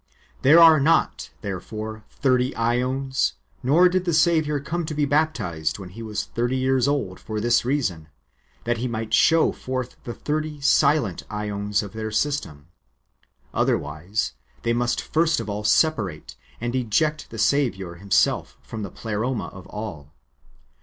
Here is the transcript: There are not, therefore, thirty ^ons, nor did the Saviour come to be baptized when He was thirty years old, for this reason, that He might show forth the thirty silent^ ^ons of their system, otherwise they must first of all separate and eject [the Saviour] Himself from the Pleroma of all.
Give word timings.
There 0.41 0.57
are 0.59 0.79
not, 0.79 1.29
therefore, 1.41 2.03
thirty 2.09 2.53
^ons, 2.53 3.33
nor 3.61 3.87
did 3.87 4.05
the 4.05 4.15
Saviour 4.15 4.59
come 4.59 4.83
to 4.87 4.95
be 4.95 5.05
baptized 5.05 5.77
when 5.77 5.89
He 5.89 6.01
was 6.01 6.23
thirty 6.25 6.57
years 6.57 6.87
old, 6.87 7.19
for 7.19 7.39
this 7.39 7.63
reason, 7.65 8.07
that 8.63 8.77
He 8.77 8.87
might 8.87 9.13
show 9.13 9.51
forth 9.51 9.97
the 10.03 10.15
thirty 10.15 10.57
silent^ 10.57 11.23
^ons 11.27 11.83
of 11.83 11.93
their 11.93 12.09
system, 12.09 12.65
otherwise 13.53 14.33
they 14.63 14.73
must 14.73 14.99
first 15.03 15.39
of 15.39 15.51
all 15.51 15.63
separate 15.63 16.35
and 16.59 16.75
eject 16.75 17.29
[the 17.29 17.37
Saviour] 17.37 17.93
Himself 17.97 18.57
from 18.63 18.81
the 18.81 18.89
Pleroma 18.89 19.49
of 19.49 19.67
all. 19.67 20.15